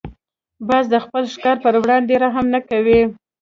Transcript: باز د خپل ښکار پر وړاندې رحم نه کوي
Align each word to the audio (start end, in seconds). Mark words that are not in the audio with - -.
باز 0.67 0.85
د 0.93 0.95
خپل 1.05 1.23
ښکار 1.33 1.57
پر 1.63 1.73
وړاندې 1.83 2.13
رحم 2.23 2.45
نه 2.53 2.59
کوي 2.69 3.01